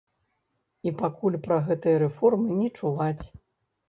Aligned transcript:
І 0.91 0.93
пакуль 1.01 1.37
пра 1.47 1.57
гэтыя 1.67 1.97
рэформы 2.05 2.57
не 2.63 2.69
чуваць. 2.81 3.25